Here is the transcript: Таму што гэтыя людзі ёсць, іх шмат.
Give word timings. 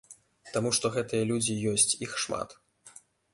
Таму 0.53 0.71
што 0.77 0.89
гэтыя 0.95 1.27
людзі 1.33 1.59
ёсць, 1.73 1.97
іх 2.07 2.17
шмат. 2.25 2.57